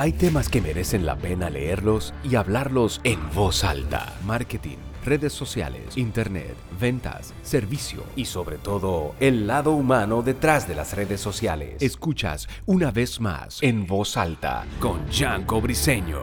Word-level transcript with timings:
Hay 0.00 0.12
temas 0.12 0.48
que 0.48 0.62
merecen 0.62 1.04
la 1.04 1.14
pena 1.14 1.50
leerlos 1.50 2.14
y 2.24 2.36
hablarlos 2.36 3.02
en 3.04 3.18
voz 3.34 3.64
alta. 3.64 4.18
Marketing, 4.24 4.78
redes 5.04 5.34
sociales, 5.34 5.98
internet, 5.98 6.56
ventas, 6.80 7.34
servicio 7.42 8.02
y 8.16 8.24
sobre 8.24 8.56
todo 8.56 9.14
el 9.20 9.46
lado 9.46 9.72
humano 9.72 10.22
detrás 10.22 10.66
de 10.66 10.74
las 10.74 10.96
redes 10.96 11.20
sociales. 11.20 11.82
Escuchas 11.82 12.48
una 12.64 12.90
vez 12.90 13.20
más 13.20 13.62
en 13.62 13.86
voz 13.86 14.16
alta 14.16 14.64
con 14.78 15.06
Janko 15.12 15.60
Briseño. 15.60 16.22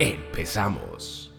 Empezamos. 0.00 1.35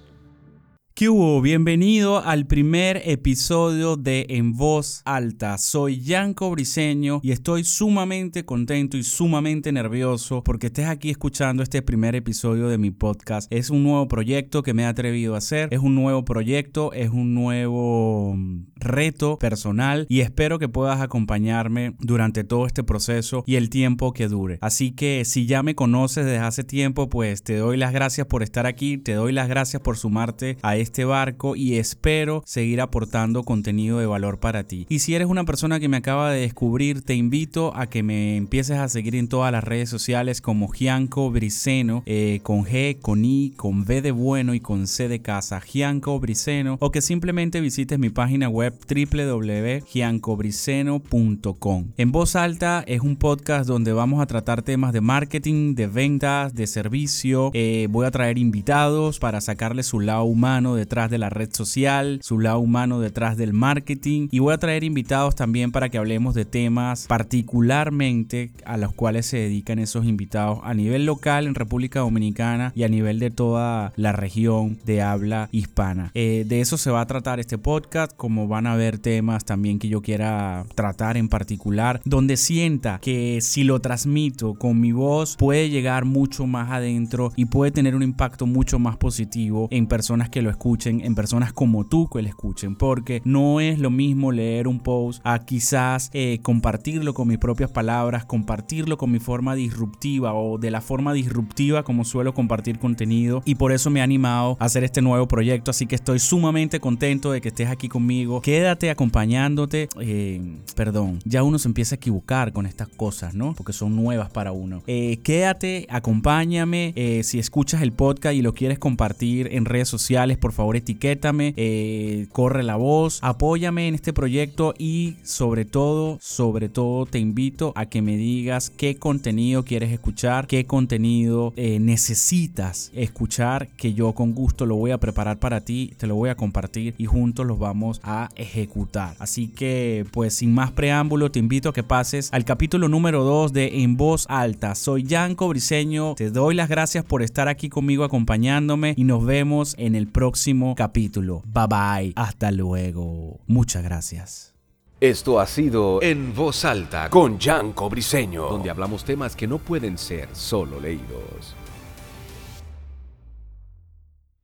¿Qué 0.98 1.09
hubo? 1.09 1.43
Bienvenido 1.43 2.25
al 2.25 2.48
primer 2.48 3.04
episodio 3.05 3.98
de 3.98 4.25
En 4.30 4.54
Voz 4.54 5.04
Alta. 5.05 5.59
Soy 5.59 6.02
Yanko 6.02 6.50
Briseño 6.50 7.20
y 7.21 7.34
estoy 7.34 7.66
sumamente 7.66 8.45
contento 8.45 8.98
y 8.98 9.04
sumamente 9.04 9.71
nervioso 9.71 10.44
porque 10.44 10.66
estés 10.66 10.88
aquí 10.88 11.12
escuchando 11.12 11.62
este 11.62 11.84
primer 11.84 12.16
episodio 12.16 12.68
de 12.68 12.80
mi 12.80 12.89
podcast. 12.89 13.48
Es 13.53 13.70
un 13.70 13.84
nuevo 13.84 14.08
proyecto 14.08 14.63
que 14.63 14.73
me 14.73 14.81
he 14.81 14.86
atrevido 14.88 15.36
a 15.36 15.38
hacer, 15.38 15.72
es 15.72 15.81
un 15.81 15.94
nuevo 15.94 16.25
proyecto, 16.25 16.91
es 16.94 17.11
un 17.11 17.36
nuevo 17.36 18.34
mm, 18.36 18.66
reto 18.77 19.38
personal 19.38 20.08
y 20.09 20.22
espero 20.22 20.58
que 20.58 20.67
puedas 20.67 21.00
acompañarme 21.02 21.94
durante 22.00 22.44
todo 22.44 22.66
este 22.66 22.84
proceso 22.84 23.44
y 23.45 23.58
el 23.58 23.70
tiempo 23.70 24.14
que 24.14 24.27
dure. 24.27 24.58
Así 24.61 24.94
que 24.94 25.25
si 25.25 25.45
ya 25.45 25.61
me 25.61 25.75
conoces 25.75 26.25
desde 26.25 26.39
hace 26.39 26.64
tiempo, 26.64 27.08
pues 27.08 27.44
te 27.44 27.58
doy 27.58 27.77
las 27.77 27.94
gracias 27.94 28.25
por 28.25 28.41
estar 28.41 28.66
aquí, 28.66 28.98
te 28.98 29.14
doy 29.14 29.31
las 29.31 29.48
gracias 29.48 29.80
por 29.80 29.95
sumarte 29.95 30.58
a 30.64 30.75
este 30.75 30.87
este 30.88 31.05
barco 31.05 31.55
y 31.55 31.76
espero 31.76 32.41
seguir 32.46 32.82
aportando 32.82 33.44
contenido 33.44 34.00
de 34.00 34.05
valor 34.05 34.40
para 34.40 34.64
ti. 34.64 34.86
Y 34.90 35.00
si 35.00 35.16
eres 35.16 35.28
una 35.28 35.44
persona 35.44 35.80
que 35.80 35.90
me 35.90 35.98
acaba 35.98 36.32
de 36.32 36.41
descubrir, 36.41 37.02
te 37.02 37.14
invito 37.14 37.76
a 37.76 37.88
que 37.88 38.04
me 38.04 38.38
empieces 38.38 38.78
a 38.78 38.90
seguir 38.90 39.16
en 39.16 39.28
todas 39.28 39.52
las 39.52 39.64
redes 39.64 39.90
sociales 39.90 40.42
como 40.42 40.70
Gianco 40.70 41.30
Briceno, 41.30 42.04
eh, 42.05 42.40
con 42.42 42.64
G, 42.64 43.00
con 43.00 43.26
I, 43.26 43.54
con 43.55 43.81
V 43.81 44.02
de 44.02 44.12
bueno 44.12 44.54
y 44.54 44.59
con 44.59 44.88
C 44.88 45.09
de 45.09 45.22
casa, 45.22 45.59
Gianco 45.59 46.20
Briceno, 46.20 46.78
o 46.80 46.92
que 46.92 47.02
simplemente 47.02 47.61
visites 47.61 48.00
mi 48.00 48.09
página 48.09 48.50
web 48.50 48.73
www.giancobriceno.com. 48.89 51.88
En 51.98 52.11
voz 52.11 52.36
alta 52.36 52.83
es 52.88 53.02
un 53.02 53.17
podcast 53.17 53.67
donde 53.67 53.94
vamos 53.94 54.22
a 54.22 54.26
tratar 54.26 54.61
temas 54.61 54.94
de 54.94 55.02
marketing, 55.02 55.76
de 55.76 55.88
ventas, 55.88 56.56
de 56.56 56.67
servicio. 56.67 57.52
Eh, 57.54 57.88
voy 57.89 58.06
a 58.06 58.11
traer 58.11 58.38
invitados 58.38 59.20
para 59.20 59.42
sacarle 59.42 59.83
su 59.83 60.00
lado 60.00 60.23
humano 60.23 60.77
detrás 60.78 61.11
de 61.11 61.17
la 61.17 61.30
red 61.30 61.50
social, 61.52 62.20
su 62.23 62.39
lado 62.39 62.59
humano 62.59 63.00
detrás 63.00 63.36
del 63.36 63.53
marketing 63.53 64.30
y 64.31 64.39
voy 64.39 64.53
a 64.53 64.58
traer 64.58 64.83
invitados 64.83 65.36
también 65.36 65.72
para 65.72 65.89
que 65.89 65.97
hablemos 65.97 66.36
de 66.36 66.45
temas 66.45 67.06
particularmente 67.08 68.52
a 68.66 68.78
los 68.78 68.94
cuales 68.94 69.25
se 69.25 69.38
dedican 69.38 69.80
esos 69.80 70.05
invitados 70.05 70.59
a 70.64 70.73
nivel 70.73 71.05
local 71.05 71.48
en 71.48 71.55
República 71.55 72.00
Dominicana 72.00 72.72
y 72.75 72.83
a 72.83 72.88
nivel 72.88 73.20
de 73.20 73.31
toda 73.31 73.94
la 73.95 74.11
región 74.11 74.78
de 74.86 75.02
habla 75.02 75.50
hispana. 75.52 76.11
Eh, 76.14 76.45
de 76.48 76.61
eso 76.61 76.78
se 76.78 76.92
va 76.92 77.02
a 77.02 77.08
tratar 77.08 77.39
este 77.39 77.58
podcast, 77.58 78.16
como 78.16 78.48
van 78.48 78.67
a 78.67 78.73
haber 78.73 79.00
temas 79.00 79.45
también 79.45 79.80
que 79.80 79.89
yo 79.89 80.02
quiera 80.02 80.66
tratar 80.75 81.17
en 81.17 81.30
particular, 81.30 82.02
donde 82.05 82.38
sienta 82.38 83.00
que 83.02 83.39
si 83.42 83.64
lo 83.64 83.80
transmito 83.80 84.53
con 84.55 84.80
mi 84.80 84.92
voz 84.92 85.36
puede 85.38 85.70
llegar 85.70 86.05
mucho 86.05 86.45
más 86.45 86.72
adentro 86.72 87.31
y 87.36 87.45
puede 87.45 87.72
tener 87.72 87.95
un 87.95 88.03
impacto 88.03 88.45
mucho 88.45 88.80
más 88.80 88.98
positivo 88.98 89.67
en 89.72 89.88
personas 89.88 90.30
que 90.30 90.42
lo 90.42 90.50
escuchan 90.50 90.67
en 90.68 91.16
personas 91.16 91.54
como 91.54 91.86
tú 91.86 92.10
que 92.10 92.22
le 92.22 92.28
escuchen, 92.30 92.76
porque 92.76 93.22
no 93.23 93.62
es 93.62 93.80
lo 93.80 93.90
mismo 93.90 94.34
leer 94.34 94.68
un 94.68 94.80
post 94.80 95.22
a 95.23 95.40
quizás 95.40 96.10
eh, 96.14 96.40
compartirlo 96.42 97.14
con 97.14 97.30
mis 97.30 97.38
propias 97.38 97.72
palabras, 97.72 98.26
compartirlo 98.26 98.98
con 98.98 99.10
mi 99.12 99.20
forma 99.20 99.56
disruptiva 99.56 100.34
o 100.34 100.58
de 100.58 100.70
la 100.70 100.82
forma 100.82 101.14
disruptiva 101.14 101.84
como 101.84 102.04
suelo 102.04 102.34
compartir 102.34 102.80
contenido 102.80 103.42
y 103.45 103.56
por 103.56 103.72
eso 103.72 103.90
me 103.90 104.02
he 104.02 104.04
animado 104.04 104.58
a 104.60 104.66
hacer 104.66 104.84
este 104.84 105.02
nuevo 105.02 105.26
proyecto, 105.28 105.72
así 105.72 105.86
que 105.86 105.95
estoy 105.95 106.20
sumamente 106.20 106.82
contento 106.82 107.32
de 107.32 107.40
que 107.40 107.48
estés 107.48 107.70
aquí 107.70 107.88
conmigo, 107.88 108.42
quédate 108.42 108.90
acompañándote, 108.90 109.88
eh, 110.02 110.42
perdón, 110.76 111.20
ya 111.23 111.44
uno 111.44 111.60
se 111.60 111.70
empieza 111.70 111.95
a 111.95 111.98
equivocar 111.98 112.52
con 112.52 112.66
estas 112.66 112.89
cosas, 112.89 113.33
¿no? 113.33 113.54
Porque 113.56 113.72
son 113.72 113.95
nuevas 113.95 114.30
para 114.30 114.52
uno. 114.52 114.83
Eh, 114.86 115.20
quédate, 115.23 115.88
acompáñame, 115.89 116.94
si 117.23 117.39
escuchas 117.39 117.82
el 117.82 117.94
podcast 117.94 118.36
y 118.36 118.42
lo 118.42 118.54
quieres 118.54 118.80
compartir 118.80 119.48
en 119.54 119.64
redes 119.64 119.88
sociales, 119.88 120.38
por 120.38 120.57
favor 120.58 120.76
etiquétame, 120.76 121.54
eh, 121.56 122.26
corre 122.32 122.64
la 122.64 122.78
voz, 122.78 123.20
apóyame 123.22 123.88
en 123.88 123.94
este 123.94 124.12
proyecto 124.12 124.73
y 124.78 125.18
sobre 125.22 125.66
todo, 125.66 126.18
sobre 126.20 126.68
todo 126.68 127.06
te 127.06 127.20
invito 127.20 127.73
a 127.76 127.86
que 127.86 128.01
me 128.01 128.18
digas 128.18 128.72
qué 128.72 128.98
contenido 128.98 129.63
quieres 129.63 129.92
escuchar, 129.92 130.48
qué 130.48 130.66
contenido 130.66 131.54
eh, 131.56 131.80
necesitas 131.80 132.92
escuchar, 132.95 133.68
que 133.78 133.94
yo 133.94 134.13
con 134.13 134.34
gusto 134.34 134.66
lo 134.66 134.75
voy 134.75 134.90
a 134.90 134.98
preparar 134.98 135.38
para 135.38 135.62
ti, 135.62 135.94
te 135.98 136.07
lo 136.07 136.16
voy 136.16 136.30
a 136.30 136.36
compartir 136.36 136.95
y 136.98 137.06
juntos 137.06 137.45
los 137.45 137.60
vamos 137.60 138.01
a 138.04 138.30
ejecutar. 138.36 139.16
Así 139.19 139.50
que 139.50 140.06
pues 140.12 140.34
sin 140.34 140.56
más 140.56 140.72
preámbulo 140.72 141.30
te 141.30 141.38
invito 141.38 141.69
a 141.69 141.74
que 141.74 141.84
pases 141.84 142.30
al 142.34 142.45
capítulo 142.45 142.89
número 142.89 143.24
2 143.24 143.54
de 143.54 143.84
En 143.84 143.95
Voz 143.95 144.25
Alta. 144.28 144.74
Soy 144.74 145.04
Yanko 145.04 145.50
Briseño, 145.50 146.16
te 146.16 146.31
doy 146.31 146.56
las 146.56 146.68
gracias 146.68 147.06
por 147.06 147.22
estar 147.22 147.48
aquí 147.48 147.69
conmigo 147.69 148.04
acompañándome 148.04 148.95
y 148.98 149.04
nos 149.04 149.24
vemos 149.24 149.75
en 149.78 149.94
el 149.94 150.07
próximo 150.07 150.46
capítulo. 150.75 151.44
Bye 151.45 151.68
bye. 151.68 152.13
Hasta 152.15 152.51
luego. 152.51 153.39
Muchas 153.47 153.83
gracias. 153.83 154.53
Esto 155.00 155.39
ha 155.39 155.45
sido 155.45 156.01
En 156.01 156.33
Voz 156.33 156.65
Alta 156.65 157.09
con 157.09 157.39
Janko 157.39 157.88
Briseño, 157.88 158.50
donde 158.50 158.71
hablamos 158.71 159.03
temas 159.03 159.35
que 159.35 159.45
no 159.45 159.59
pueden 159.59 159.95
ser 159.97 160.30
solo 160.33 160.80
leídos. 160.80 161.56